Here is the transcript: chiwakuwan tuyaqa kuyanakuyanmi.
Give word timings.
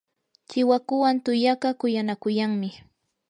chiwakuwan 0.49 1.15
tuyaqa 1.25 1.69
kuyanakuyanmi. 1.79 2.69